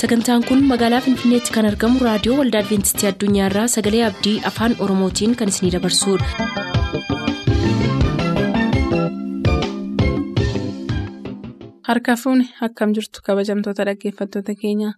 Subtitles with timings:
[0.00, 5.54] sagantaan kun magaalaa finfinneetti kan argamu raadiyoo waldaa adventistii addunyaarraa sagalee abdii afaan oromootiin kan
[5.54, 7.28] isinidabarsudha.
[11.88, 14.90] harka fuuni akkam jirtu kabajamtoota dhaggeeffattoota keenya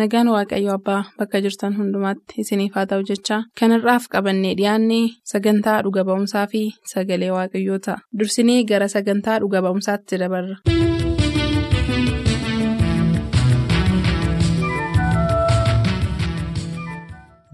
[0.00, 5.00] nagaan waaqayyo abbaa bakka jirtan hundumaatti isiniif haa ta'u jechaa kanarraaf qabannee dhiyaanne
[5.32, 6.62] sagantaa dhuga ba'umsaa fi
[6.94, 10.56] sagalee waaqayyoo ta'a dursinee gara sagantaa dhuga ba'umsaatti dabarra.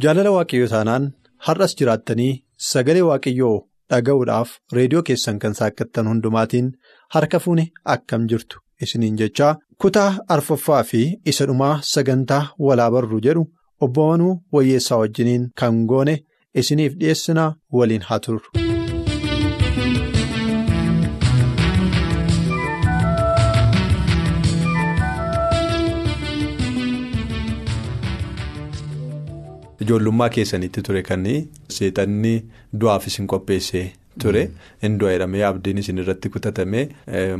[0.02, 1.04] Jaalala waaqayyoo taanaan
[1.46, 2.32] har'as jiraattanii
[2.70, 3.56] sagalee waaqayyoo
[3.92, 6.68] dhaga'uudhaaf reediyoo keessan kan saaqqattan hundumaatiin
[7.16, 7.64] harka fuune
[7.94, 9.52] akkam jirtu isiniin jechaa
[9.84, 11.02] kutaa arfaffaa fi
[11.34, 13.44] isa dhumaa sagantaa walaa barru jedhu
[13.86, 16.16] obboonuu wayyeessaa wajjiniin kan goone
[16.62, 18.69] isiniif dhiyeessinaa waliin haa turru.
[29.90, 31.24] Ijoollummaa keessanitti ture kan
[31.76, 32.34] seexanni
[32.80, 33.86] du'aaf isin qopheessee
[34.22, 34.42] ture.
[34.82, 36.84] Hindu'a jedhamee abdiin isin irratti kutatamee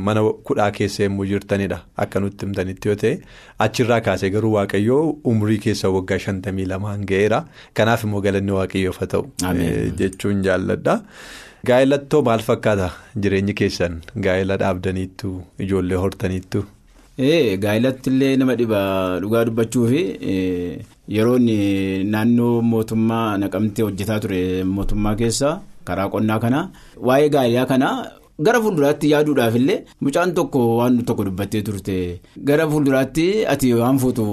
[0.07, 1.77] mana kudhaa keessa yommuu jirtanidha.
[1.97, 3.13] Akka nutti himtanitti yoo ta'e
[3.65, 7.43] achirraa kaasee garuu waaqayyoo umurii keessa waggaa shantamii lamaan ga'eera.
[7.73, 9.29] Kanaaf immoo galanni waaqayyoof haa ta'u
[10.01, 10.97] jechuun jaalladha.
[11.69, 12.89] Gaa'ilattoo maal fakkaata
[13.23, 13.99] jireenyi keessan?
[14.27, 15.33] Gaa'ila dhaabdaniittu
[15.67, 16.65] ijoollee hortaniittu.
[17.21, 18.79] Gaa'ilatti illee nama dhiba
[19.21, 20.01] dhugaa dubbachuu fi
[21.15, 21.45] yeroon
[22.13, 24.41] naannoo mootummaa naqamtee hojjetaa ture
[24.75, 25.49] mootummaa keessa
[25.87, 26.59] karaa qonnaa kana.
[27.07, 27.89] Waa'ee gaa'ilaa kana
[28.45, 31.95] gara fuulduraatti yaaduudhaaf illee mucaan tokko waan tokko dubbattee turte.
[32.49, 34.25] Gara fuulduraatti ati waan fuutu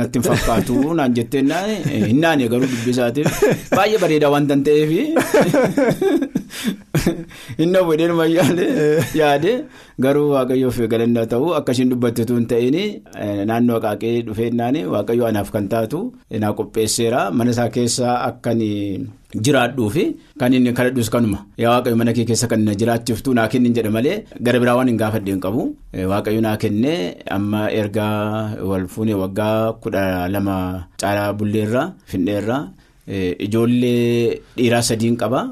[0.00, 3.28] natti hin fakkaatu naan jettee hin naane garuu dubbisaatiif.
[3.76, 4.90] Baay'ee bareedaa waan tan ta'eef
[7.62, 8.12] inni hawwadeen
[9.20, 9.52] yaade.
[10.00, 12.78] Garuu waaqayyoof galannaa ta'u akkasiin dubbatteetu hin ta'in
[13.52, 16.04] naannoo haqaaqee dhufeennaan waaqayyoo anaaf kan taatu
[16.44, 17.30] naa qopheesseera.
[17.30, 18.62] Mana isaa keessaa akkan
[19.46, 20.04] jiraadhuufi
[20.40, 24.16] kan inni kadhadhus kanuma yaa waaqayyo mana kee keessa kan jiraachiftu naa kennin jedha malee
[24.46, 25.62] gara biraa waan hin gaafadhe hin qabu
[26.12, 26.98] waaqayyo naa kennee
[27.38, 30.04] amma ergaa wal fuunee waggaa kudha
[30.34, 30.56] lama
[31.02, 32.58] caalaa bulleerra finneerra
[33.46, 35.42] ijoollee dhiiraa sadiin qaba.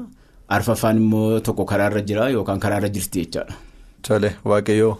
[0.55, 3.53] arfaffaan immoo tokko karaarra jira yookaan karaarra jirti jechaadha.
[4.07, 4.91] Tole waaqayyoo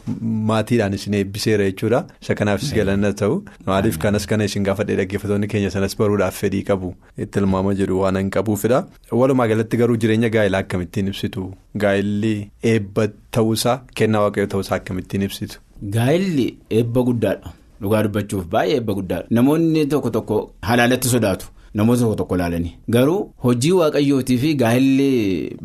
[0.50, 2.00] maatiidhaan isin eebbiseera jechuudha.
[2.24, 3.36] Isa kanaafis galanna ta'u.
[3.68, 6.90] Maaliif kanas kana isin gaafadhee dhaggeeffattoonni keenya sanas baruudhaaf fedhii qabu.
[7.26, 8.82] Itti ilmaama jedhu waan hin qabuufidha
[9.22, 11.46] walumaa galatti garuu jireenya gaa'ilaa akkamittiin ibsitu?
[11.86, 12.34] Gaa'illi
[12.74, 15.60] eebba ta'uusaa kennaa waaqayyoo ta'uusaa akkamittiin ibsitu.
[15.98, 16.48] Gaa'illi
[16.82, 20.40] eebba guddaadha dhugaa dubbachuuf baay'ee eebba guddaadha namoonni tokko tokko
[20.72, 21.48] halaalatti sodaatu.
[21.80, 25.12] Namoota tokko tokko ilaalanii garuu hojii waaqayyootii fi gaa'illi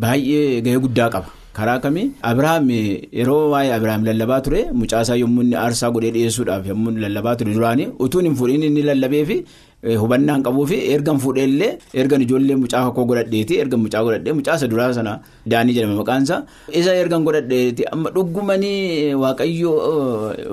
[0.04, 1.28] baay'ee gahee guddaa qaba
[1.58, 2.70] karaa kamii Abiraam
[3.18, 7.88] yeroo waa'ee Abiraam lallabaa ture mucaasaa yommuu inni aarsaa godhee dhiyeessuudhaaf yommuu lallabaa ture duraanii
[8.06, 9.36] utuun hin fuudhiin inni lallabee fi
[10.02, 11.70] hubannaan qabuu fi ergan fuudheellee
[12.02, 15.12] ergan ijoollee mucaa koo godhadheeti ergan mucaa godhadhee mucaasa duraa sana
[15.52, 16.36] daanii jedhama maqaansa
[16.80, 19.74] isa ergan godhadheeti amma dhuggumanii waaqayyoo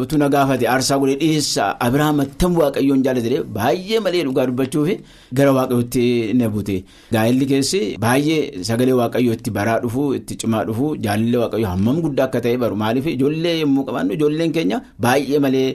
[0.04, 4.96] utuu na gaafate aarsaa godhee dhiyeessa Abiraam attam waaqayyoon jaallatee baay'ee malee dhugaa dubbachuu fi
[5.38, 6.04] gara waaqayyootti
[6.40, 6.76] na bute.
[7.16, 12.26] Gaa'illi keessi baay'ee sagalee waaqayyoo itti baraa dhufu itti cimaa dhufu jaalalli waaqayyoo hammam guddaa
[12.30, 12.76] akka ta'e baru.
[12.84, 13.08] Maaliif?
[13.16, 15.68] Ijoollee yommuu qabaannu ijoolleen keenya baay'ee malee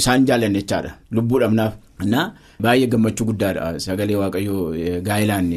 [0.00, 0.90] isaan jaallanne jechaadha.
[1.12, 1.72] Lubbuu dhabnaaf.
[2.04, 2.24] Innaa
[2.64, 4.62] baay'ee gammachuu guddaadha sagalee waaqayyoo
[5.08, 5.50] gaa'ilaan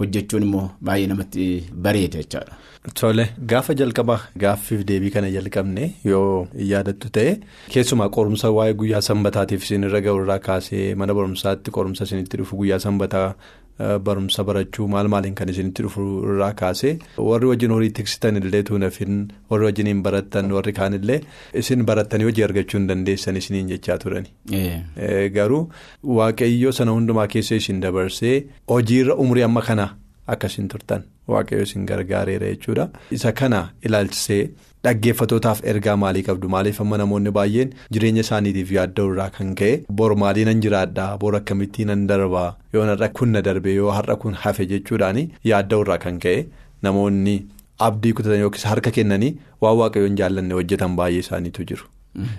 [0.00, 1.44] hojjechuun immoo baay'ee namatti
[1.84, 2.52] bareeda jechaadha.
[3.00, 7.32] Tole gaafa jalqabaa gaaffiif deebii kana jalqabne yoo yaadattu ta'e
[7.74, 12.56] keessumaa qorumsa waa'ee guyyaa sanbataatiif isin irra ga'u irraa kaasee mana barumsaatti qorumsa isinitti dhufu
[12.60, 13.28] guyyaa sanbataa
[14.04, 16.04] barumsa barachuu maal maaliin kan isinitti dhufu
[16.34, 16.92] irraa kaasee
[17.30, 19.18] warri wajjin horii tiksitan illee tuunafin
[19.50, 21.18] warri wajjin hin barattan warri kaanillee
[21.62, 24.30] isin barattanii hojii argachuu hin dandeessan isiniin jechaa turani.
[25.34, 25.60] Garuu
[26.20, 28.36] waaqayyo sana hundumaa keessa isin dabarsee
[28.74, 29.88] hojiirra umurii amma kana
[30.34, 32.88] akkasiin turtan waaqayyo isin gargaareera jechuudha.
[33.10, 34.42] Isa kana ilaalchisee
[34.84, 40.10] dhaggeeffatootaaf ergaa maalii qabdu maaliif amma namoonni baay'een jireenya isaaniitiif yaadda'u irraa kan ka'e bor
[40.22, 42.46] maalii nan jiraadhaa bor akkamittiin nan darbaa
[42.76, 45.20] yoo har'a kun na darbe yoo har'a kun hafe jechuudhaan
[45.52, 46.46] yaadda'u irraa kan ka'e
[46.88, 47.36] namoonni
[47.88, 49.32] abdii kutatan yookiis harka kennanii
[49.66, 51.84] waan waaqayyoon jaallanne hojjetan baay'ee isaaniitu jiru.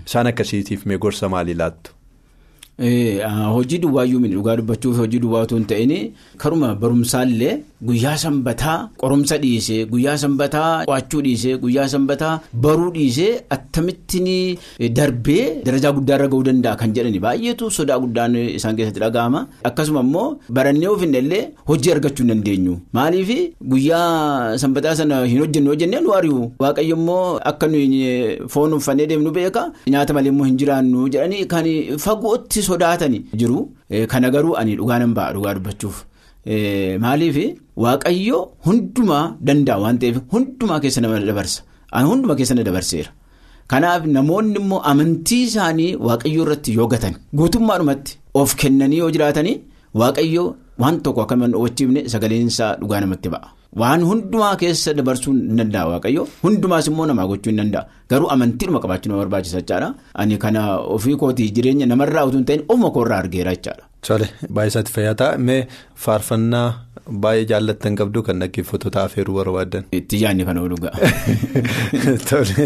[0.07, 1.92] Isaan akkasiitiif mee gorsa maalii laattu?
[2.81, 9.85] Hojii duwwaayyuu miti dhugaa dubbachuuf hojii duwwaatu hin ta'in karuma barumsaallee guyyaa sanbataa qorumsa dhiisee
[9.85, 14.57] guyyaa sanbataa qo'achuu dhiisee guyyaa sanbataa baruu dhiisee akkamittiin
[15.00, 19.41] darbee darajaa guddaarra gahuu danda'a kan jedhani baay'eetu sodaa guddaan isaan keessatti dhaga'ama.
[19.69, 21.41] Akkasuma immoo barannee ofiin illee
[21.71, 22.77] hojii argachuu hin dandeenyu.
[22.94, 23.30] Maaliif?
[23.73, 26.51] Guyyaa sanbataa sana hin hojjenne hojjennee nu ari'u.
[26.59, 29.65] Waaqayyo immoo akka nuyi foon uffannee deemnu beeka.
[29.88, 31.65] Nyaata malee immoo hin jiraannu jedhanii kan
[32.06, 33.60] fagootti sodaatanii jiru.
[34.14, 35.98] Kana garuu ani dhugaa nan ba'a dhugaa dubbachuuf.
[37.04, 37.38] Maaliif?
[37.84, 41.60] Waaqayyo hundumaa danda'a waan ta'eef hundumaa keessa nama dabarsa.
[42.12, 43.10] Hundumaa keessa na dabarseera.
[43.72, 49.56] Kanaaf namoonni immoo amantii isaanii waaqayyo irratti yoo gatan guutummaadhumatti of kennanii yoo jiraatanii
[50.02, 50.44] waaqayyo
[50.84, 53.48] waan tokko akka hin hubachiifne sagaleen isaa dhugaa namatti ba'a.
[53.75, 56.28] Waan hundumaa keessa dabarsuu hin danda'a waaqayyo.
[56.44, 57.84] Hundumaas immoo namaa gochuu hin danda'a.
[58.10, 59.94] Garuu amantiidhuma qabaachuu nama barbaachisa jechaadha
[60.24, 60.62] ani kana
[60.96, 63.84] ofii kootii jireenya namarraa utuu hin ta'in ofuma koorraa argeera jechaadha.
[64.08, 65.38] Tole baay'ee isaatti fayyaa ta'a.
[65.38, 65.68] Mee
[66.06, 66.68] faarfannaa
[67.25, 69.83] baay'ee jaallattan qabdu kan dhaggeeffattoota afeeruu barbaadan.
[70.00, 70.77] Itti yaadni kana oolu
[72.30, 72.65] Tole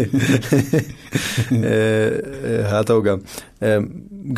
[2.70, 3.20] haa ta'u gam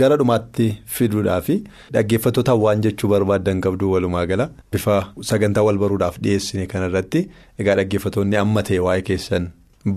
[0.01, 0.67] gara dhumaatti
[0.99, 1.49] fiduudhaaf
[1.97, 4.97] dhaggeeffattoota waan jechuu barbaadan qabdu walumaa gala bifa
[5.31, 7.25] sagantaa wal baruudhaaf dhiyeessine kanarratti
[7.59, 9.49] egaa dhaggeeffattoonni amma ta'e waa'ee keessan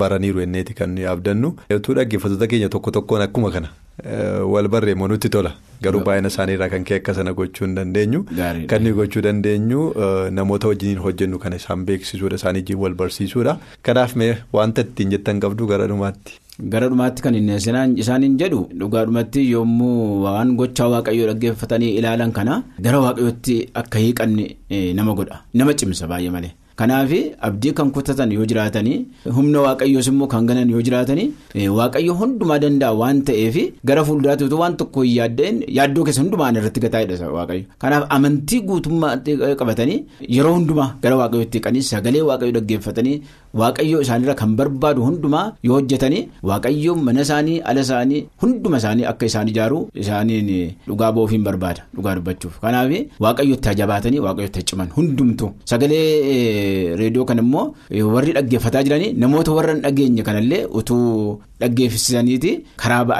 [0.04, 1.56] baraniiru enneeti kan abdannu.
[1.69, 3.69] Dhaggeeffattoota keenya tokko tokkoon akkuma kana
[4.53, 5.51] wal barreemmoo nutti tola
[5.81, 8.23] garuu baay'ina isaaniirraa kan ka'e akka sana gochuu hin dandeenyu.
[8.71, 9.85] Kan nuyi gochuu dandeenyu
[10.39, 13.57] namoota wajjiniin hojjennu kana isaan beeksisuudha isaanii wajjin wal barsiisuudha.
[13.89, 16.39] Kanaaf mee wanta ittiin jettan qabdu gara dhumaatti.
[16.73, 17.55] Gara dhumaatti kan inni
[18.03, 24.47] isaaniin jedhu dhugaadhumatti yommuu waan gochaa waaqayyoo dhaggeeffatanii ilaalan kana gara waaqayyootti akka hiiqanne
[25.01, 26.51] nama godha nama cimsa baay'ee malee.
[26.79, 27.12] Kanaaf
[27.47, 28.97] abdii kan kutatan yoo jiraatanii
[29.35, 31.27] humna waaqayyoos immoo kan ganan yoo jiraatanii
[31.77, 33.56] waaqayyo hundumaa danda'a waan ta'eef
[33.91, 37.63] gara fuulduraatti waan tokko hin yaaddeen yaaddoo keessa hundumaan irratti gataa'edha waaqayyo.
[37.81, 39.97] Kanaaf amantii guutummaatti qabatanii
[40.35, 43.15] yeroo hundumaa gara waaqayyootti hiiqanii sagalee waaqayyo dhaggeeffatanii
[43.62, 49.25] waaqayyo isaanirra kan barbaadu hundumaa yoo hojjetanii waaqayyo mana isaanii ala isaanii hunduma isaanii akka
[49.31, 50.53] isaan ijaaru isaaniin
[50.88, 52.59] dhugaa ba'uufiin barbaada dhugaa dubbachuuf.
[52.68, 52.91] Kanaaf
[53.27, 56.65] waaqayyotti jabaatanii waaqayyotti ciman hundumtu sagalee.
[57.02, 57.66] Reediyoo kan immoo
[58.14, 62.54] warri dhaggeeffataa jiranii namoota warra hin dhageenye kanallee utuu dhaggeessisaniiti
[62.84, 63.19] karaa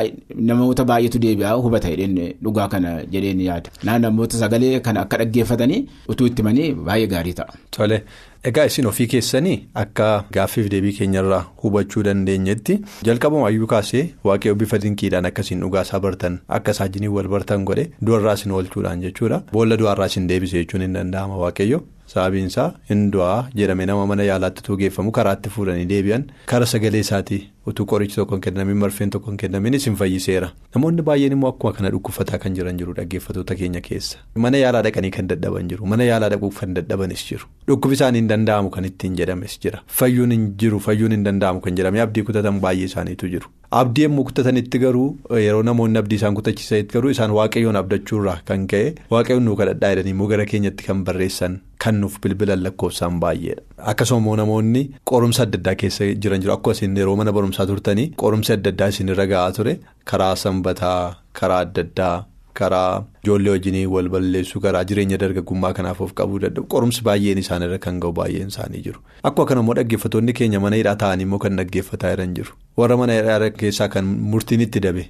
[0.52, 3.70] namoota baay'eetu deebi'aa hubata jedheen dhugaa kana jedheen yaada.
[4.06, 5.84] Namoota sagalee kana akka dhaggeeffatanii
[6.14, 7.54] utuu itti himanii baay'ee gaarii ta'a.
[7.78, 8.02] Tole
[8.50, 10.08] egaa isin ofii keessanii akka
[10.38, 12.78] gaaffiif deebii keenyarraa hubachuu dandeenyetti
[13.10, 18.34] jalqabuma ayyuu kaasee waaqayyo bifa dinqiidhaan akkasiin dhugaasaa bartan akka saajiniin wal bartan godhe du'arraa
[18.40, 21.82] isin oolchuudhaan jechuudha boolla du'arraa isin deebise jechuun hin danda'ama waaqayyo.
[22.14, 27.00] Sababiin isaa hin du'aa jedhame nama mana yaalaatti utuu geeffamu karaatti fuudhanii deebi'an kara sagalee
[27.06, 27.40] isaatii
[27.72, 30.50] utuu qorichi tokko hin kennamin marfeen tokko hin kennamin isin fayyiseera.
[30.76, 34.18] Namoonni baay'een immoo akkuma kana dhukkufataa kan jiran jiru dhaggeeffattoota keenya keessa.
[34.46, 35.86] Mana yaalaa dhaqanii kan dadhaban jiru.
[35.96, 37.46] Mana yaalaa dhaquuf kan dadhabanis jiru.
[37.68, 39.84] Dhukkubi isaanii hin danda'amu kan ittiin jedhames jira.
[40.00, 43.52] Fayyuun hin jiru fayyuun hin danda'amu kan jedhame abdii kutatan baay'ee isaaniitu jiru.
[43.72, 48.94] Abdii yommuu kutatanitti garuu yeroo namoonni abdii isaan kutachiisanitti garuu isaan waaqayyoon abdachuurraa kan ka'e
[49.14, 53.62] waaqayyoon nuu kadhadhaa jedhanii immoo gara keenyatti kan barreessan kan nuuf bilbilan lakkoofsaan baay'eedha.
[53.92, 58.08] Akkasuma immoo namoonni qorumsa adda addaa keessa jiran jiru akkuma isin yeroo mana barumsaa turtanii
[58.24, 59.76] qorumsa adda addaa isin irra ga'aa ture
[60.12, 61.00] karaa sanbataa
[61.42, 62.16] karaa adda addaa
[62.60, 66.64] karaa ijoollee wajjinii wal balleessuu karaa jireenya dargaggummaa kanaaf of qabuu danda'u.
[66.74, 69.00] Qorumsi baay'een isaanirra kan ga'u baay'een isaanii jiru.
[69.30, 72.54] Akkuma kana immoo dhaggeeffattoonni keenya mana hidhaa ta'anii immoo kan dhaggeeffataa jiran jiru.
[72.82, 75.06] Warra mana hidhaa keessaa kan murtiin itti dabe.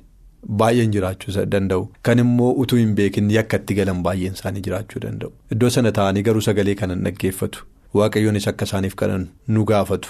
[0.62, 1.88] Baay'een jiraachuu danda'u.
[2.10, 5.32] Kan immoo utuu hin beekin yakka itti galan baay'een isaanii jiraachuu danda'u.
[5.56, 7.66] Iddoo sana taa'anii garuu sagalee kanan dhaggeeffatu.
[8.02, 10.10] Waaqayyoonis akka isaaniif kanan nu gaafatu.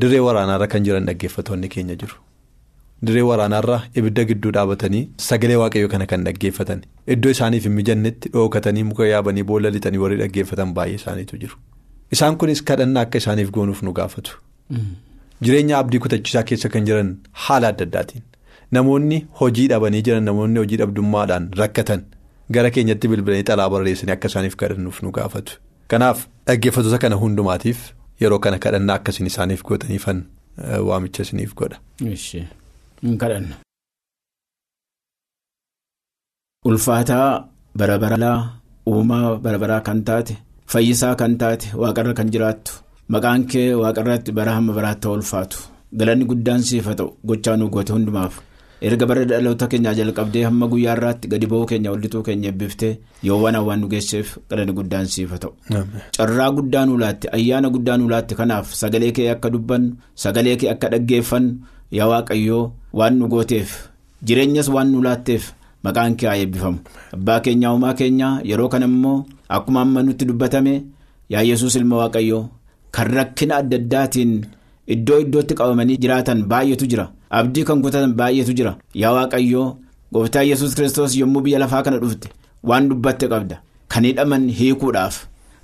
[0.00, 2.16] Dirree waraanaarra kan jiran dhaggeeffatoonni keenya jiru
[3.08, 6.82] dirree waraanaarra ibidda gidduu dhaabatanii sagalee waaqayyoo kana kan dhaggeeffatan
[7.16, 11.56] iddoo isaaniif hin mijannetti dhookatanii muka yaabanii boolla lixanii warri dhaggeeffatan baay'ee isaaniitu jiru
[12.18, 14.38] isaan kunis kadhannaa akka isaaniif goonuuf nu gaafatu
[15.48, 17.10] jireenya abdii kutachiisaa keessa kan jiran
[17.46, 18.22] haala adda addaatiin.
[18.76, 22.04] Namoonni hojii dhabanii jiran namoonni hojii dhabdummaadhaan rakkatan
[22.56, 25.58] gara keenyatti bilbilanii xalaa barreessanii akka isaaniif kadhannuuf nu gaafatu.
[25.94, 27.78] Kanaaf dhaggeeffattoota kana hundumaatiif
[28.24, 30.24] yeroo kana kadhannaa akkasiin isaaniif gootaniifan
[30.90, 31.78] waamicha isiniif godha.
[36.70, 37.44] Ulfaataa
[37.78, 38.38] barabaraa
[38.92, 40.34] uumaa barabaraa kan taate
[40.72, 42.72] fayyisaa kan taate waaqarra kan jiraattu
[43.14, 45.58] maqaan kee waaqarratti bara hamma baraatti ulfaatu
[46.00, 48.34] galanni guddaan siif haa ta'u gochaa nu goote hundumaaf.
[48.88, 52.92] erga bara dhaloota keenyaa jalqabdee hamma guyyaa irraatti gadi ba'uu keenya wallituu keenya eebbiftee
[53.28, 55.52] yoo waan hawwaan nu geesseef galanni guddaan siif haa ta'u.
[56.16, 59.90] carraa guddaa nu laatti ayyaana guddaa nu laatti kanaaf sagalee kee akka dubbannu
[60.24, 61.50] sagalee kee akka dhaggeeffannu
[61.96, 62.64] yaa waaqayyoo
[62.98, 63.70] waan nu gooteef
[64.26, 65.52] jireenyas waan nu laatteef
[65.84, 66.78] maqaan kee haa eebbifamu.
[67.14, 69.18] Abbaa keenyaa uumaa keenyaa yeroo kana immoo
[69.56, 70.74] akkuma amma nutti dubbatame
[71.32, 72.44] yaa yesuus ilma waaqayyoo
[72.94, 74.32] kan rakkina adda addaatiin
[74.94, 77.06] iddoo iddootti qabamanii jiraatan baay'eetu jira.
[77.38, 78.72] abdii kan kutatan baay'eetu jira.
[79.02, 79.68] Yaa waaqayyoo
[80.12, 82.28] gooftaa yesus kristos yommuu biyya lafaa kana dhufte
[82.68, 83.56] waan dubbatte qabda.
[83.88, 85.16] Kan hidhaman hiikuudhaaf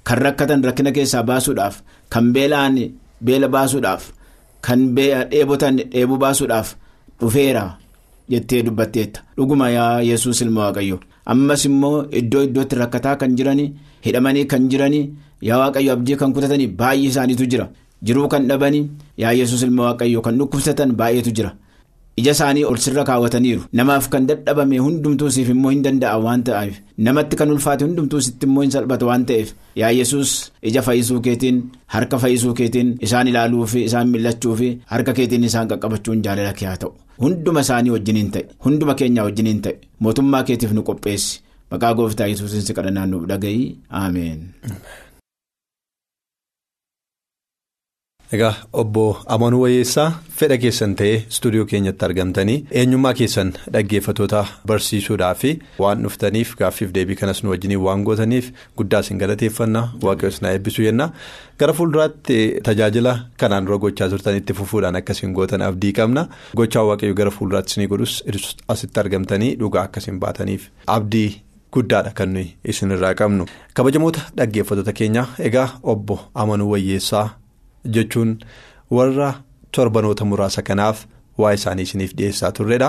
[0.04, 1.76] kan rakkatan rakkina keessaa baasuudhaaf
[2.12, 2.76] kan beela'an
[3.25, 4.02] beela baasuudhaaf
[4.67, 6.75] kan dheebotan dheebuu baasuudhaaf
[7.21, 7.64] dhufeera
[8.29, 9.21] jettee dubbatteetta.
[9.37, 13.73] Dhuguma yaa yesus ilma waaqayyo ammas immoo iddoo iddootti rakkataa kan jiranii
[14.05, 15.05] hidhamanii kan jiranii
[15.49, 17.69] yaa waaqayyo abdii kan kutatanii baay'ee isaaniitu jira.
[18.02, 18.87] Jiruu kan dhabanii
[19.19, 21.50] yaa yesus ilma waaqayyo kan dhukkubsatan baay'eetu jira.
[22.21, 23.62] Ija isaanii ol sirra kaawwataniiru.
[23.81, 26.79] Namaaf kan dadhabame hundumtuu siif immoo hin danda'a waan ta'eef.
[27.09, 29.53] Namatti kan ulfaate hundumtuu sitti immoo hin salphata waan ta'eef.
[29.83, 30.33] Yaa yesus
[30.73, 31.61] ija fayyisuu keetiin
[31.97, 36.69] harka fayyisuu keetiin isaan ilaaluu fi isaan millachuu fi harka keetiin isaan qaqqabachuun jaalala kee
[36.71, 36.93] haa ta'u.
[37.23, 38.45] Hunduma isaanii wajjiniin ta'e.
[38.65, 39.75] Hunduma keenyaa wajjiniin ta'e.
[40.07, 41.41] Mootummaa keetiif nu qopheessi.
[41.71, 43.77] Maqaa gooftaa yesuusiin si kadhannaa nuuf dhaga'i.
[44.05, 44.41] Ameen.
[48.37, 55.50] Egaa obbo Amanuu Wayyeessaa fedha keessan ta'ee istuudiyoo keenyatti argamtanii eenyummaa keessan dhaggeeffatoota barsiisuudhaa fi
[55.84, 60.84] waan dhuftaniif gaaffiif deebii kanas nu wajjiniin waan gootaniif guddaa isin galateeffannaa waaqayyoon isin eebbisuu
[60.87, 61.08] jenna
[61.62, 62.38] gara fuulduraatti
[62.70, 66.26] tajaajila kanaan dura gochaa turtanitti fufuudhaan akkasiin gootan abdii qabna
[66.62, 68.16] gochaa waaqayyo gara fuulduraatti isinii godhus
[68.76, 71.30] asitti argamtanii dhugaa akkasiin baataniif abdii.
[71.75, 73.44] Guddaadha kan nuyi isinirraa qabnu
[73.75, 77.28] kabajamoota dhaggeeffatoota keenya egaa obbo Amanuu Wayyeessaa.
[77.84, 78.37] Jechuun
[78.90, 79.30] warra
[79.76, 81.04] torbanoota muraasa kanaaf
[81.38, 82.88] waa isaanii isiniif dhiyeessaa turredha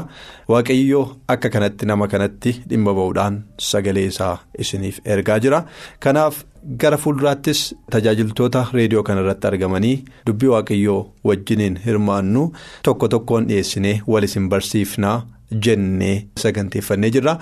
[0.51, 5.59] waaqayyoo akka kanatti nama kanatti dhimma ba'uudhaan sagalee isaa isiniif ergaa jira
[6.05, 6.41] kanaaf
[6.83, 7.61] gara fuulduraattis
[7.95, 9.93] tajaajiltoota reediyoo kanarratti argamanii
[10.27, 12.43] dubbii waaqayyoo wajjiniin hirmaannu
[12.89, 15.17] tokko tokkoon dhiyeessinee wal isin barsiifnaa.
[15.65, 17.33] Jennee saganteeffannee jirra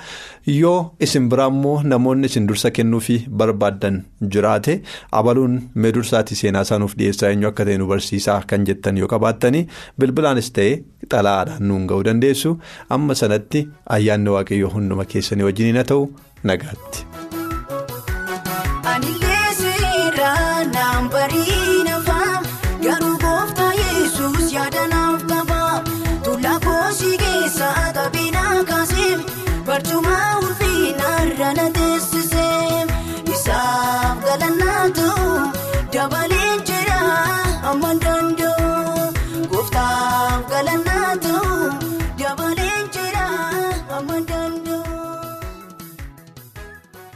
[0.56, 4.02] yoo isin biraa immoo namoonni isin dursa kennuufi barbaaddan
[4.36, 4.78] jiraate
[5.22, 9.66] abaluun mee dursaatti seenaa isaanuuf dhiyeessaa eenyu akka ta'e nu barsiisaa kan jettan yoo qabaattanii
[10.00, 10.74] bilbilaanis ta'e
[11.14, 12.56] xalaadhaan nuun ga'uu dandeessu
[12.98, 16.10] amma sanatti ayyaanni waaqayyoo hunduma keessanii wajjiniin haa ta'u
[16.44, 17.29] nagaatti.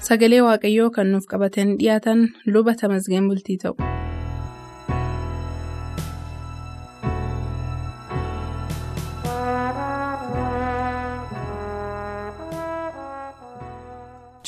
[0.08, 2.24] Sagalee Waaqayyoo kan nuuf qabatanii dhiyaatan
[2.58, 3.92] luba tamasgeen bultii ta'u.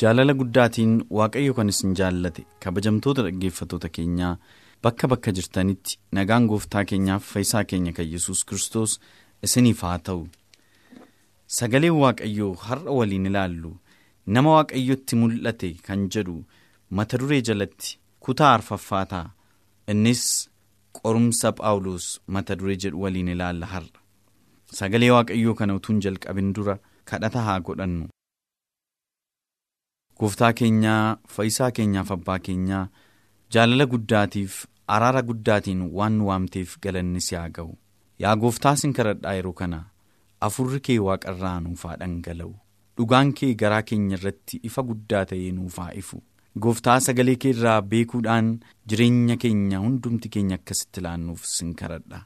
[0.00, 4.32] jaalala guddaatiin waaqayyo kan isin jaallate kabajamtoota dhaggeeffatoota keenyaa
[4.86, 8.98] bakka bakka jirtanitti nagaan gooftaa keenyaaf fayyisaa keenya kan yesus kristos
[9.48, 10.22] isiniif haa ta'u
[11.58, 13.72] sagaleen waaqayyoo har'a waliin ilaallu
[14.34, 16.36] nama waaqayyotti mul'ate kan jedhu
[16.98, 19.24] mata duree jalatti kutaa arfaffaataa
[19.92, 20.22] innis
[20.98, 22.06] qorumsa phaawulos
[22.36, 23.98] mata duree jedhu waliin ilaalla har'a.
[24.78, 26.76] Sagalee waaqayyoo kana utuun jalqabin dura
[27.10, 28.06] kadhata haa godhannu.
[30.20, 32.84] gooftaa keenyaa fayyisaa keenyaaf abbaa keenyaa
[33.56, 34.54] jaalala guddaatiif
[34.96, 37.72] araara guddaatiin waan nu waamteef galanni si haa ga'u.
[38.22, 39.80] Yaa gooftaa sin kadhadhaa yeroo kana
[40.48, 42.54] afurri kee waaqarraa nuuf haa dhangala'u
[42.98, 46.20] dhugaan kee garaa keenya irratti ifa guddaa ta'ee nuuf haa ifu
[46.66, 48.52] gooftaa sagalee kee irraa beekuudhaan
[48.92, 52.20] jireenya keenya hundumti keenya akkasitti ilaannuuf sin kadhadha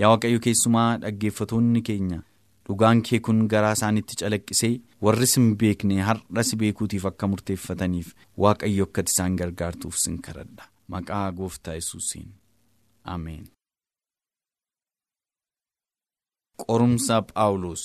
[0.00, 2.20] yaa waaqayyo keessumaa dhaggeeffatoonni keenya.
[2.68, 4.72] dhugaan kee kun garaa isaanitti calaqqisee
[5.06, 8.08] warri sin beekne har'a si beekuutiif akka murteeffataniif
[8.44, 10.64] waaqayyo akkati isaan gargaartuuf sin kadhadha
[10.94, 12.30] maqaa gooftaa yesuusiin
[13.14, 13.44] ameen.
[16.66, 17.82] qorumsa phaawulos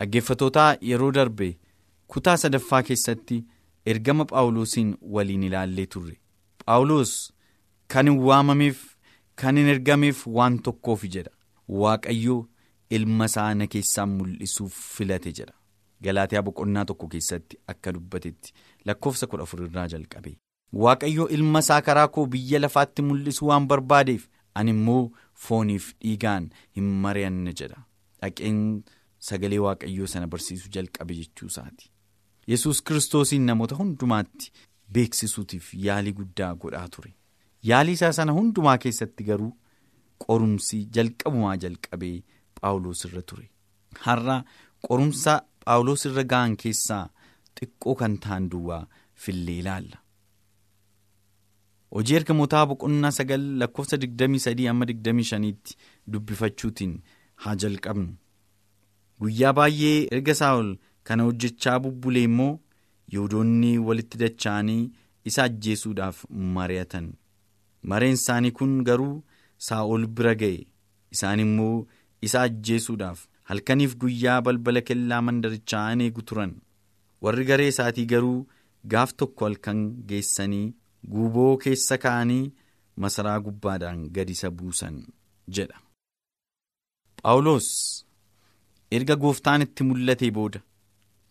[0.00, 1.48] dhaggeeffatootaa yeroo darbe
[2.14, 3.44] kutaa sadaffaa keessatti
[3.94, 6.18] ergama phaawulosiin waliin ilaallee turre.
[6.64, 7.14] Phaawulos
[7.94, 8.84] kan hin waamameef
[9.42, 11.30] kan hin ergameef waan tokkoof jedha.
[11.68, 12.36] Waaqayyo.
[12.90, 15.54] ilma isaa na keessaan mul'isuuf filate jedha.
[16.02, 18.52] Galaatiyaa boqonnaa tokko keessatti akka dubbatetti
[18.84, 20.36] lakkoofsa kudha irraa jalqabe.
[20.72, 25.10] Waaqayyo ilma isaa karaa koo biyya lafaatti mul'isuu waan barbaadeef ani immoo
[25.46, 27.82] fooniif dhiigaan hin mari'anne jedha.
[28.22, 28.60] Dhaqeen
[29.28, 31.90] sagalee waaqayyoo sana barsiisuu jalqabe jechuu isaati
[32.52, 34.52] yesus kiristoosiin namoota hundumaatti
[34.98, 37.12] beeksisuutiif yaalii guddaa godhaa ture
[37.70, 39.52] yaalii isaa sana hundumaa keessatti garuu
[40.26, 42.16] qorumsi jalqabumaa jalqabee.
[42.60, 43.50] Phaawulos irra ture
[44.04, 44.36] har'a
[44.86, 45.32] qorumsa
[45.64, 47.02] Phaawulos irra ga'an keessaa
[47.58, 48.80] xiqqoo kan ta'an duwwaa
[49.24, 49.98] fillee ilaalla.
[51.94, 55.76] Hojii ergamootaa boqonnaa sagal lakkoofsa 23 amma 25tti
[56.12, 56.94] dubbifachuutiin
[57.42, 58.08] haa jalqabnu.
[59.20, 60.70] Guyyaa baay'ee erga Saa'ol
[61.10, 62.52] kana hojjechaa bubbulee immoo
[63.14, 64.90] Yihudoonni walitti dacha'anii
[65.30, 66.24] isa ajjeesuudhaaf
[66.56, 67.06] mari'atan.
[67.90, 69.14] Mareen isaanii kun garuu
[69.68, 70.58] Saa'ol bira ga'e
[71.16, 71.86] isaan immoo
[72.28, 73.20] isa ajjeesuudhaaf
[73.50, 76.54] halkaniif guyyaa balbala kellaa mandarichaa in eegu turan
[77.26, 78.38] warri garee isaatii garuu
[78.94, 79.80] gaaf tokko halkan
[80.10, 80.64] geessanii
[81.14, 82.42] guuboo keessa kaa'anii
[83.04, 84.98] masaraa gubbaadhaan gad isa buusan
[85.58, 85.78] jedha.
[88.96, 90.60] Erga gooftaan itti mul'atee booda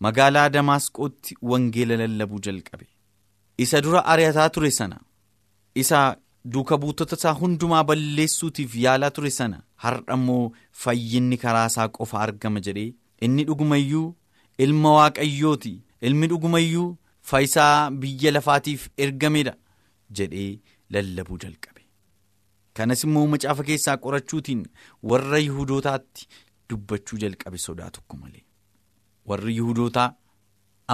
[0.06, 2.86] magaalaa Damaasqootti wangeela lallabuu jalqabe.
[3.64, 4.98] Isa dura ari'ataa ture sana
[5.82, 6.00] isa
[6.54, 12.60] duuka buutota isaa hundumaa balleessuutiif yaalaa ture sana har'a immoo fayyinni karaa isaa qofa argama
[12.66, 12.90] jedhee
[13.28, 14.06] inni dhugumayyuu
[14.66, 15.72] ilma waaqayyooti
[16.10, 16.88] ilmi dhugumayyuu
[17.30, 19.54] faayisaa biyya lafaatiif ergamedha
[20.20, 20.52] jedhee
[20.96, 21.82] lallabuu jalqabe.
[22.76, 24.62] Kanas immoo macaafa keessaa qorachuutiin
[25.10, 26.28] warra Yihudootaatti
[26.70, 28.44] dubbachuu jalqabe sodaa tokko malee.
[29.28, 30.08] Warri Yihudootaa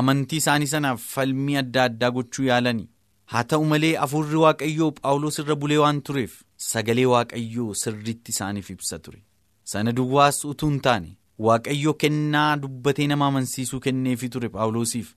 [0.00, 2.88] amantii isaanii sanaaf falmii adda addaa gochuu yaalanii
[3.32, 6.38] haa ta'u malee hafuurri waaqayyoo Phaawulos irra bulee waan tureef
[6.68, 9.22] sagalee waaqayyoo sirriitti isaaniif ibsa ture.
[9.64, 11.10] Sana duwwaas utuu hin taane
[11.48, 15.14] waaqayyoo kennaa dubbatee nama amansiisuu kenneefii ture Phaawulosiif.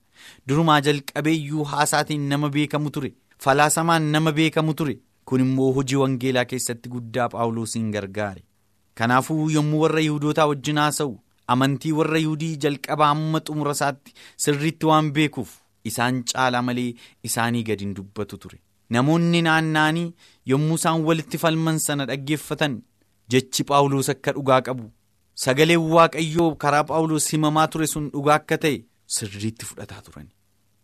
[0.48, 3.14] Durumaa jalqabeeyyuu haasaatiin nama beekamu ture.
[3.38, 4.98] Falaasamaan nama beekamu ture.
[5.24, 8.42] Kun immoo hojii wangeelaa keessatti guddaa Phaawulosiin gargaare.
[8.98, 11.14] Kanaafuu yommuu warra Yihudootaa wajjin haasa'u
[11.54, 15.50] amantii warra Yihudii jalqabaa hamma xumura isaatti sirriitti waan beekuuf
[15.90, 16.88] isaan caalaa malee
[17.30, 18.58] isaanii gadi hin dubbatu ture.
[18.90, 20.06] Namoonni naanna'anii
[20.52, 22.78] yommuu isaan walitti falman sana dhaggeeffatan
[23.34, 24.90] jechi Phaawulos akka dhugaa qabu
[25.44, 28.76] sagaleen waaqayyoo karaa Phaawulos himamaa ture sun dhugaa akka ta'e
[29.18, 30.28] sirriitti fudhataa turan.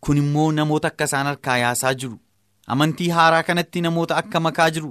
[0.00, 2.18] Kun immoo namoota akka isaan harkaa yaasaa jiru.
[2.66, 4.90] Amantii haaraa kanatti namoota akka makaa jiru.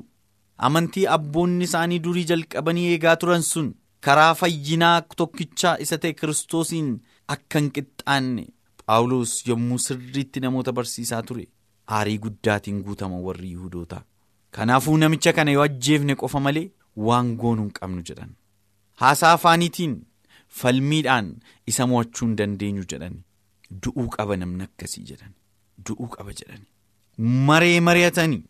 [0.57, 3.69] Amantii abboonni isaanii durii jalqabanii eegaa turan sun
[4.07, 6.91] karaa fayyinaa tokkichaa isa ta'e kiristoosiin
[7.35, 8.45] akka hin qixxaanne
[8.85, 11.47] Phaawulos yommuu sirriitti namoota barsiisaa ture
[11.97, 14.03] aarii guddaatiin guutama warri Yihudootaa.
[14.55, 16.63] Kanaafuu namicha kana yoo ajjeefne qofa malee
[17.07, 18.31] waan goonuu hin qabnu jedhan.
[19.01, 19.93] Haasaa afaaniitiin
[20.61, 21.29] falmiidhaan
[21.73, 23.15] isa mo'achuu hin dandeenyu jedhan.
[23.85, 25.31] Du'uu qaba namni akkasii jedhan.
[25.89, 26.61] Du'uu qaba jedhan.
[27.49, 28.43] Maree mari'atanii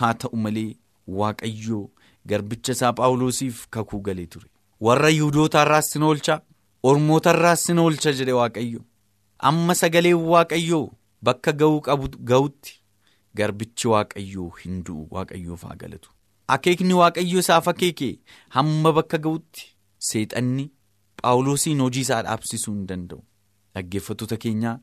[0.00, 0.70] haa ta'u malee
[1.06, 1.90] waaqayyoo
[2.26, 4.48] garbicha isaa Phaawulosiif kakuu galee ture.
[4.80, 6.40] Warra Yihudoota irraas sin oolcha
[6.82, 8.80] Ormoota irraas sin oolcha jedhe waaqayyo.
[9.38, 10.90] Amma sagaleen waaqayyoo
[11.22, 12.80] bakka ga'uu qabu ga'utti
[13.36, 16.10] garbichi waaqayyoo hin du'u waaqayyoof haa galatu.
[16.48, 18.10] Akeekni waaqayyoo isaaf akeeke
[18.56, 19.66] hamma bakka ga'utti
[20.10, 20.70] seexanni
[21.22, 23.22] Phaawulosiin hojii isaa dhaabsisuu hin danda'u.
[23.74, 24.78] Dhaggeeffattoota keenyaa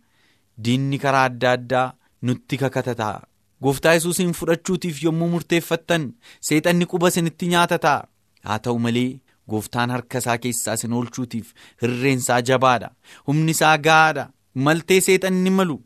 [0.65, 1.85] diinni karaa adda addaa
[2.21, 3.21] nutti kakatataa.
[3.63, 6.05] Gooftaa yesuusiin fudhachuutiif yommuu murteeffattan
[6.47, 7.99] seexanni quba isinitti nyaatataa.
[8.47, 9.09] Haa ta'u malee
[9.49, 12.89] gooftaan harka isaa keessaa isin oolchuutiif hirreensaa jabaadha.
[13.27, 14.29] Humni isaa gahaadha.
[14.65, 15.77] Maltee seexanni malu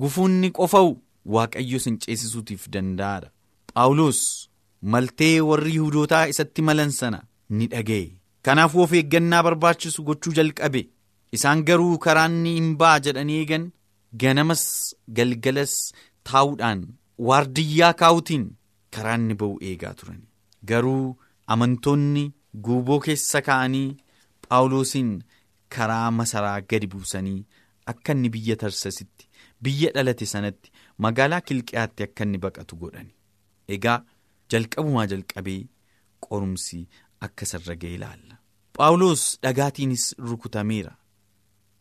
[0.00, 0.90] gufuunni qofa'u
[1.34, 3.28] waaqayyo isin ceesisuutiif danda'aadha.
[3.74, 4.20] Phaawulos
[4.92, 7.20] maltee warri Yihudootaa isatti malan sana
[7.50, 8.06] ni dhaga'e.
[8.44, 10.82] Kanaafuu of eeggannaa barbaachisu gochuu jalqabe.
[11.36, 13.64] Isaan garuu karaanni hin ba'a jedhanii eegan
[14.22, 14.62] ganamas
[15.16, 15.74] galgalas
[16.30, 16.84] taa'uudhaan
[17.18, 18.46] waardiyyaa kaa'utiin
[18.96, 20.22] karaanni ba'u eegaa turan.
[20.64, 22.24] Garuu amantoonni
[22.68, 23.96] guuboo keessa kaa'anii
[24.48, 25.12] Phaawulosiin
[25.76, 27.46] karaa masaraa gadi buusanii
[27.92, 29.28] akka inni biyya tarsasitti
[29.62, 30.70] biyya dhalate sanatti
[31.06, 33.12] magaalaa kilqiyaatti akka inni baqatu godhani.
[33.68, 33.98] Egaa
[34.50, 35.60] jalqabumaa jalqabee
[36.28, 36.80] qorumsi
[37.28, 38.38] akka isarra ga'e ilaalla.
[38.76, 40.92] Phaawulos dhagaatiinis rukutameera.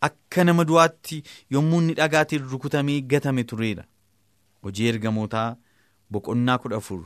[0.07, 3.85] Akka nama du'aatti yommuu inni dhagaatiin rukutamee gatame tureera.
[4.65, 5.47] Hojii ergamootaa
[6.11, 7.01] boqonnaa kudha afur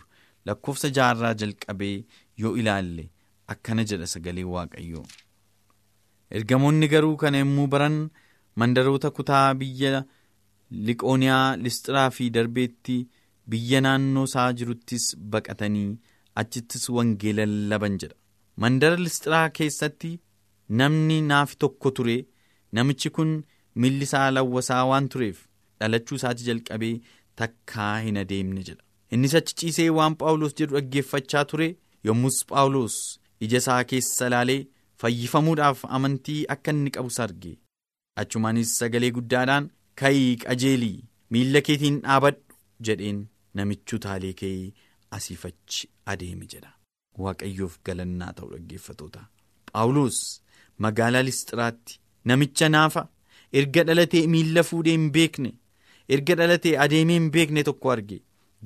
[0.50, 1.95] lakkoofsa jaarraa jalqabee
[2.43, 3.06] yoo ilaalle
[3.56, 5.06] akkana jedha sagalee waaqayyoo.
[6.38, 7.98] Ergamoonni garuu kana yommuu baran
[8.62, 10.04] mandaroota kutaa biyya
[10.88, 12.98] Liqooniyaa Listiraa fi Darbeetti
[13.52, 15.98] biyya naannoo isaa jiruttis baqatanii
[16.41, 18.15] achittis wangeela lallaban jedha.
[18.62, 20.12] Mandara Listiraa keessatti
[20.82, 22.17] namni naafi tokko ture.
[22.74, 23.32] Namichi kun
[23.82, 25.39] milli isaa lawwasaa waan tureef
[25.80, 26.93] dhalachuu isaati jalqabee
[27.41, 28.84] takkaa hin adeemne jedha.
[29.15, 31.67] Innis achi ciisee waan Phaawulos jedhu dhaggeeffachaa ture
[32.10, 32.97] yommus Phaawulos
[33.47, 34.60] ija isaa keessa ilaalee
[35.04, 37.54] fayyifamuudhaaf amantii akka inni qabus arge.
[38.21, 39.69] Achumaanis sagalee guddaadhaan
[40.02, 40.97] ka'ii qajeelii
[41.36, 42.58] miilla keetiin dhaabadhu
[42.89, 43.21] jedheen
[43.60, 44.73] namichi utaalee ka'ee
[45.17, 46.71] asiifachi adeeme jedha.
[47.23, 49.21] Waaqayyoof galannaa ta'u dhaggeeffatoota.
[49.71, 50.19] Phaawulos
[50.86, 51.99] magaalaa Listiraatti.
[52.30, 53.02] Namicha naafa
[53.60, 55.52] erga dhalatee miilla fuudhee hin beekne
[56.15, 58.17] erga dhalatee adeemee hin beekne tokko arge.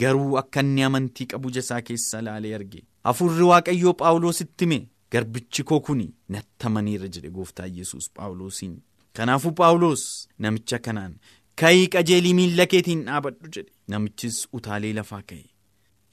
[0.02, 2.84] Garuu akka inni amantii qabu jasaa keessa ilaalee arge.
[3.10, 4.80] Hafuurri waaqayyoo Phaawulositti hime.
[5.12, 8.78] Garbichi koo kuni natti amaneera jedhe gooftaa yesus Phaawulosiin.
[9.14, 10.06] Kanaafuu Phaawulos
[10.40, 11.14] namicha kanaan
[11.62, 13.72] ka'ii qajeelii miilla keetiin dhaabadhu jedhe.
[13.88, 15.46] Namichis utaalee lafaa ka'e.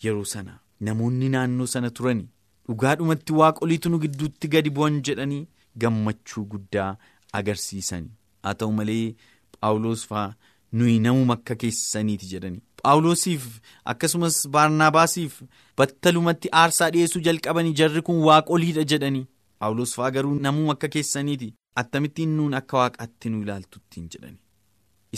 [0.04, 2.28] Yeroo sana namoonni naannoo sana turani
[2.68, 5.46] dhugaadhumatti waaqoliitu nu gidduutti gadi bu'an jedhanii.
[5.82, 6.96] gammachuu guddaa
[7.38, 8.08] agarsiisani.
[8.42, 9.14] Haa ta'u malee
[9.60, 10.34] paawuloos fa'aa
[10.72, 12.60] nuyi namuma akka keessaniiti jedhani.
[12.82, 13.46] Paawuloosiif
[13.92, 15.40] akkasumas baarnaabaasiif
[15.78, 19.26] battalumatti aarsaa dhiyeessuu jalqabanii jarri kun waaqoliidha jedhanii.
[19.58, 21.50] Paawuloos fa'aa garuu namuma akka keessaniiti
[21.82, 24.38] attamittiin nuun akka waaqaatti nu ilaaltuttiin jedhani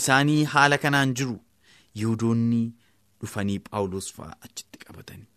[0.01, 1.37] isaanii haala kanaan jiru.
[1.99, 2.61] Yihudoonni
[3.21, 5.27] dhufanii paawuloos fa'aa achitti qabatanii.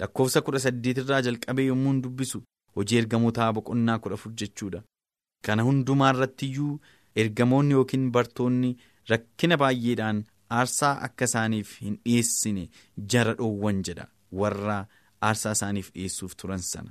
[0.00, 2.42] Lakkoofsa kudha saddeet irraa jalqabee yommuu dubbisu
[2.76, 4.82] hojii ergamootaa boqonnaa kudha afur jechuudha.
[5.44, 6.80] Kana hundumaa irrattiyyuu
[7.22, 8.76] ergamoonni yookiin bartoonni
[9.10, 10.24] rakkina baay'eedhaan.
[10.60, 12.62] aarsaa akka isaaniif hin dhiyeessine
[13.12, 14.04] jara dhoowwan jedha
[14.40, 14.74] warra
[15.28, 16.90] aarsaa isaaniif dhiyeessuuf turan sana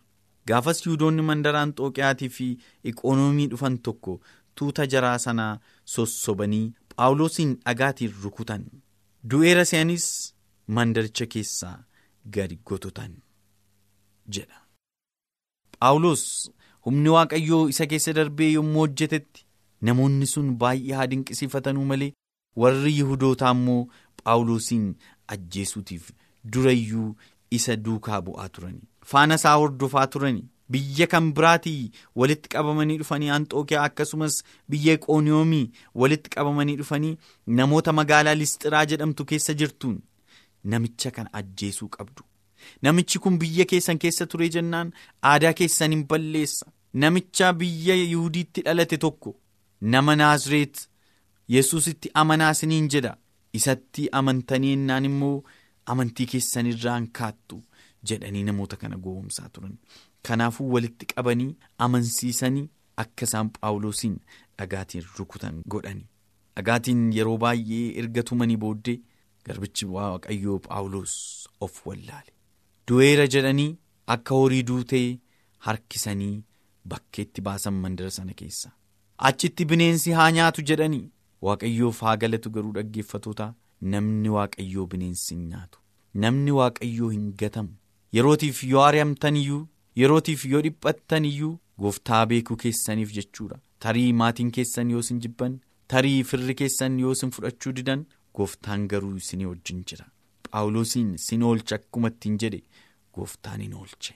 [0.52, 2.48] gaafas yihudoonni mandara anxooqiyaatii fi
[2.92, 4.16] iqoonoomii dhufan tokko
[4.62, 5.52] tuuta jaraa sanaa
[5.96, 6.64] sossobanii
[6.96, 8.64] paawuloosiin dhagaatiin rukutan
[9.34, 10.08] du'eera se'anis
[10.80, 11.76] mandaricha keessaa
[12.40, 13.14] gadi gototan
[14.38, 14.58] jedha.
[15.80, 16.26] paawuloos
[16.86, 19.41] humni waaqayyoo isa keessa darbee yommuu hojjetetti
[19.90, 22.14] namoonni sun baay'ee haa dinqisiifatanuu malee.
[22.62, 23.82] warri yihudootaa immoo
[24.24, 24.88] paawuloosiin
[25.34, 26.10] ajjeesuutiif
[26.54, 27.06] durayyuu
[27.58, 30.44] isa duukaa bu'aa turani faana isaa hordofaa turani
[30.76, 31.92] biyya kan biraatii
[32.22, 34.36] walitti qabamanii dhufanii anxookiyaa akkasumas
[34.76, 35.64] biyya qooniyoomii
[36.04, 37.14] walitti qabamanii dhufanii
[37.60, 39.98] namoota magaalaa listiraa jedhamtu keessa jirtuun
[40.74, 42.24] namicha kana ajjeesuu qabdu.
[42.82, 44.92] Namichi kun biyya keessan keessa ture jennaan
[45.34, 46.66] aadaa keessan hin balleessa.
[46.94, 49.36] Namicha biyya yihudiitti dhalate tokko
[49.82, 50.88] nama naazreet.
[51.54, 53.18] yesusitti amanaa isiniin jedha.
[53.60, 55.44] Isatti amantanii ennaan immoo
[55.94, 57.58] amantii keessanirraan kaattu
[58.12, 59.74] jedhanii namoota kana gowwomsaa turan.
[60.28, 61.50] Kanaafuu walitti qabanii
[61.88, 62.64] amansiisanii
[63.04, 64.16] akka isaan paawuloosiin
[64.60, 66.06] dhagaatiin rukutan godhani
[66.56, 68.98] dhagaatiin yeroo baay'ee erga tumanii booddee
[69.46, 71.16] garbichi waaqayyoo paawuloos
[71.68, 72.32] of wallaale.
[72.88, 73.72] Du'eera jedhanii
[74.16, 75.08] akka horii duutee
[75.68, 76.36] harkisanii
[76.94, 78.72] bakkeetti baasan mandara sana keessa
[79.30, 81.10] achitti bineensi haa nyaatu jedhanii.
[81.48, 83.46] waaqayyoof haa galatu garuu dhaggeeffatoota
[83.94, 85.80] namni waaqayyoo bineensi hin nyaatu.
[86.24, 87.70] Namni waaqayyoo hin gatamu.
[88.18, 89.62] Yerootiif yoo ari'amtan iyyuu
[90.02, 91.54] yerootiif yoo dhiphattan iyyuu
[91.86, 93.58] gooftaa beekuu keessaniif jechuudha.
[93.86, 95.56] Tarii maatiin keessan yoo isin jibban
[95.94, 98.06] tarii firri keessan yoo isin fudhachuu didan
[98.40, 100.06] gooftaan garuu isin wajjin jira.
[100.52, 102.62] Paawuloosiin sin oolcha akkuma ittiin jedhe.
[103.16, 104.14] Gooftaan hin oolche.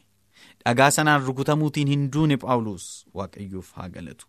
[0.66, 2.88] Dhagaa sanaan rukutamuutiin hin duune paawuloos
[3.20, 4.28] waaqayyoof haa galatu.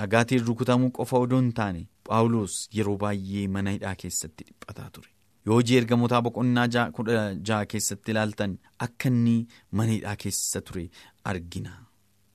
[0.00, 5.10] Dhagaatiin rukutamuu qofa odoo hin taane paawuloos yeroo baay'ee mana hidhaa keessatti dhiphataa ture
[5.48, 9.36] yoo hojii ergamootaa boqonnaa kudha jaha keessatti ilaaltan akka inni
[9.80, 10.84] mana hidhaa keessa ture
[11.32, 11.76] argina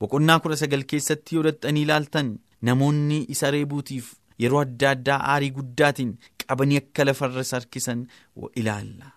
[0.04, 2.32] boqonnaa kudha sagal keessatti yoo dhaxxanii ilaaltan
[2.70, 4.08] namoonni isa reebuutiif
[4.44, 6.10] yeroo adda addaa aarii guddaatiin
[6.46, 8.02] qabanii akka lafarra harkisan
[8.62, 9.12] ilaalla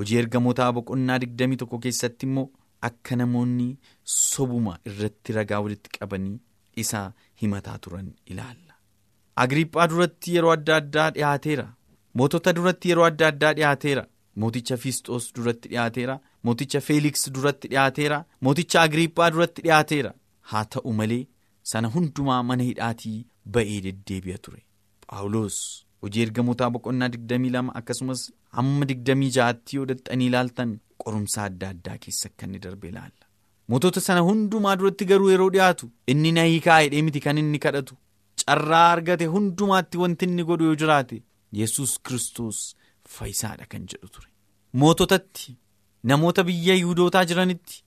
[0.00, 2.46] hojii ergamootaa boqonnaa digdamii tokko keessatti immoo
[2.88, 3.68] akka namoonni
[4.14, 6.34] sobuma irratti ragaa walitti qabanii.
[6.82, 8.74] Isa himataa turan ilaalla.
[9.44, 11.66] Agriiphaa duratti yeroo adda addaa dhiyaateera
[12.20, 14.04] mootota duratti yeroo adda addaa dhiyaateera
[14.42, 20.12] mooticha fiisxoos duratti dhiyaateera mooticha feeliks duratti dhiyaateera mooticha agriiphaa duratti dhiyaateera
[20.52, 21.22] haa ta'u malee
[21.72, 23.18] sana hundumaa mana hidhaatii
[23.56, 24.62] ba'ee deddeebi'a ture.
[25.06, 25.58] Paawuloos
[26.02, 28.22] hojii ergamootaa boqonnaa 22 akkasumas
[28.58, 33.24] hamma 26tti yoo dhaxxanii ilaaltan qorumsa adda addaa keessa akka inni darbe ilaalla.
[33.68, 37.94] Mootota sana hundumaa duratti garuu yeroo dhiyaatu inni na hiikaa hidhee miti kan inni kadhatu.
[38.44, 41.22] Carraa argate hundumaatti wanti inni godhu yoo jiraate
[41.60, 42.58] yesus kristos
[43.16, 44.28] fayyisaadha kan jedhu ture.
[44.82, 45.56] Moototatti
[46.10, 47.82] namoota biyya yihudootaa jiranitti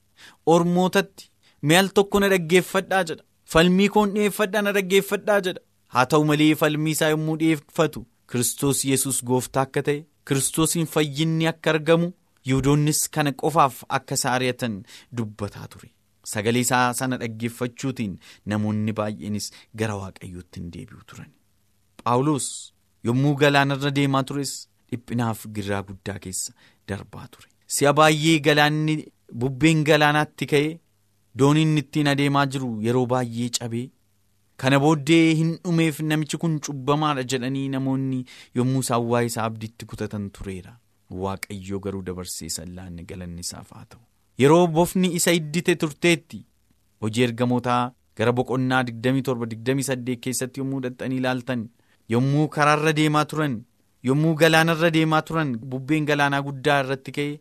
[0.53, 1.29] ormootatti
[1.69, 3.23] mi'al tokko na dhaggeeffadhaa jedha.
[3.53, 5.61] Falmii koon dhi'eeffadhaa na dhaggeeffadhaa jedha.
[5.93, 11.69] Haa ta'u malee falmii isaa yommuu dhi'eeffatu kristos yesus gooftaa akka ta'e kiristoosiin fayyinni akka
[11.75, 12.09] argamu.
[12.49, 14.75] Yihudoonnis kana qofaaf akka isa ari'atan
[15.17, 15.89] dubbataa ture.
[16.33, 18.13] Sagalee isaa sana dhaggeeffachuutiin
[18.53, 21.29] namoonni baay'eenis gara waaqayyootti hin deebi'u turan.
[22.03, 22.47] Paawuloos
[23.09, 24.53] yommuu galaanarra deemaa tures
[24.91, 26.53] dhiphinaaf giraa guddaa keessa
[26.89, 27.47] darbaa ture.
[27.75, 28.95] Si'a baay'ee galaanni
[29.43, 30.73] bubbeen galaanaatti ka'ee
[31.39, 33.85] dooniin ittiin adeemaa jiru yeroo baay'ee cabee
[34.63, 38.19] kana booddee hin dhumeef namichi kun cubbamaadha jedhanii namoonni
[38.59, 40.73] yommuu isaan waa'ee isaa abdiitti kutatan tureera.
[41.23, 44.01] Waaqayyoo garuu dabarsee sallaanne galanni isaaf haa ta'u
[44.43, 46.39] yeroo bofni isa iddite turteetti
[47.05, 47.81] hojii ergamootaa
[48.19, 51.63] gara boqonnaa 27-28 keessatti yommuu dhaxxanii ilaaltan
[52.15, 53.55] yommuu karaarra deemaa turan
[54.09, 57.33] yommuu galaanarra deemaa turan bubbeen galaanaa guddaa irratti ka'e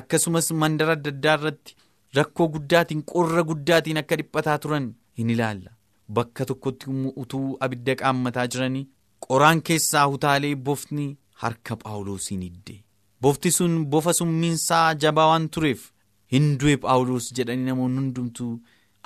[0.00, 1.76] akkasumas mandara adda addaa irratti
[2.18, 4.88] rakkoo guddaatiin qorra guddaatiin akka dhiphataa turan
[5.20, 5.70] hin ilaalla
[6.18, 6.90] bakka tokkotti
[7.24, 8.86] utuu abidda qaammataa jiranii
[9.26, 11.06] qoraan keessaa utaalee bofni
[11.42, 12.74] harka paawuloosiin idde.
[13.22, 15.82] Bofti sun bofa summiinsaa jabaa waan tureef
[16.34, 18.52] hin du'e paawuloos jedhanii namoonni hundumtuu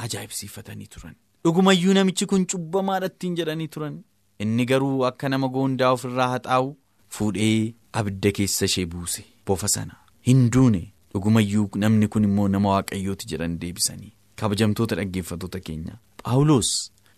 [0.05, 1.15] ajaa'ibsiifatanii turan.
[1.45, 3.97] Dhugumayyuu namichi kun cubbamaadhattiin jedhanii turan.
[4.45, 6.77] Inni garuu akka nama goondaa ofirraa haxaa'u
[7.19, 9.25] fuudhee abidda keessa ishee buuse.
[9.47, 9.95] Bofa sana.
[10.29, 10.83] Hin duune
[11.15, 14.13] dhugumayyuu namni kun immoo nama waaqayyooti jedhan deebisanii.
[14.41, 15.99] Kabajamtoota dhaggeeffatoota keenya.
[16.23, 16.73] Paawuloos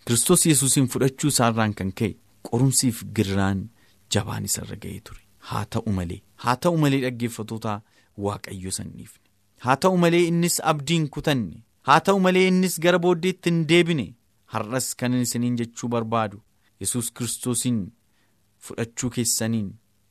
[0.05, 2.13] kiristoos yesuusiin fudhachuu isaarraan kan ka'e
[2.49, 3.65] qorumsiif girraan
[4.15, 7.81] jabaan isarra ga'ee ture haa ta'u malee haa ta'u malee dhaggeeffatoota
[8.25, 9.25] waaqayyo sanniifne.
[9.65, 11.63] Haa ta'u malee innis abdiin kutanne.
[11.87, 14.07] Haa ta'u malee innis gara booddeetti hin deebine.
[14.53, 16.41] Har'as kan isiniin jechuu barbaadu.
[16.81, 17.79] Yesus kiristoosiin
[18.65, 19.69] fudhachuu keessaniin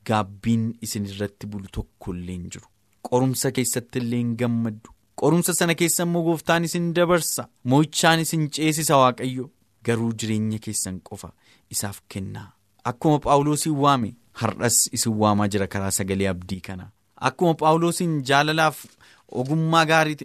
[0.08, 2.66] gaabbiin isin irratti bulu tokko illee hin jiru.
[3.08, 4.90] Qorumsa keessatti illee hin gammaddu.
[5.20, 7.48] Qorumsa sana keessa immoo gooftaan isin dabarsa.
[7.64, 9.50] Moo'ichaan isin ceesisa waaqayyo.
[9.84, 11.32] Garuu jireenya keessan qofa
[11.70, 12.48] isaaf kennaa.
[12.84, 16.86] Akkuma phaawulosiin waame har'as isin waamaa jira karaa sagalee abdii kana.
[17.28, 18.84] Akkuma phaawulosiin jaalalaaf
[19.42, 20.16] ogummaa gaarii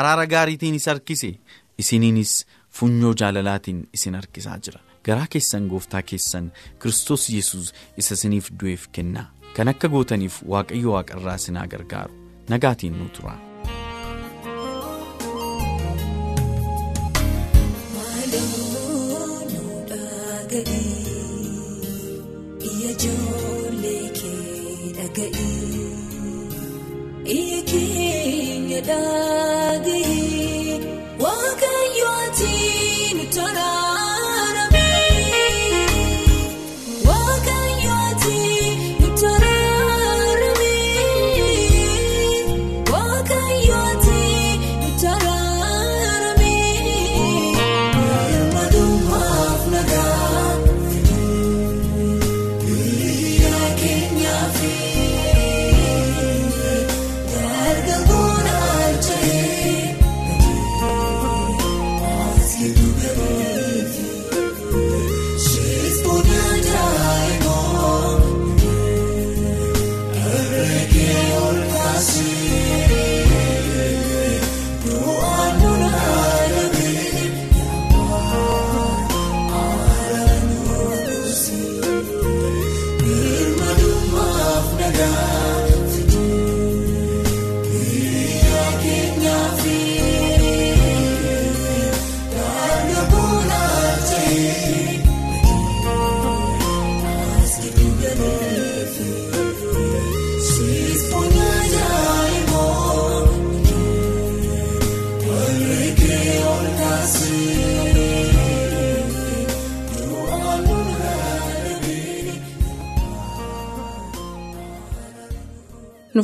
[0.00, 1.30] araara gaariitiin isa harkise
[1.78, 2.32] isiniinis
[2.80, 4.80] funyoo jaalalaatiin isin harkisaa jira.
[5.06, 9.26] Garaa keessan gooftaa keessan kiristoos yesus isa isiniif du'eef kennaa.
[9.56, 12.14] Kan akka gootaniif waaqayyo waaqarraa isinaa gargaaru.
[12.48, 13.47] Nagaatiin nu tura.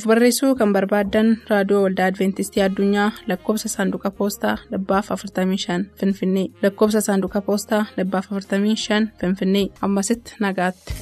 [0.05, 7.01] Nuuf barreessuu kan barbaaddan raadiyoo waldaa adventistii addunyaa lakkoofsa saanduqa poostaa dhibbaaf 45 finfinnee lakkoofsa
[7.07, 10.95] saanduqa poostaa dhibbaaf 45 finfinnee ammasitti nagaatti.